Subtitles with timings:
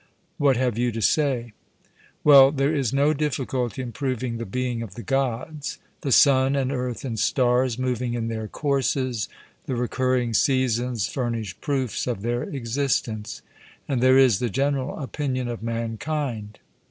[0.39, 1.53] What have you to say?
[2.23, 5.77] 'Well, there is no difficulty in proving the being of the Gods.
[6.01, 9.29] The sun, and earth, and stars, moving in their courses,
[9.67, 13.43] the recurring seasons, furnish proofs of their existence;
[13.87, 16.57] and there is the general opinion of mankind.'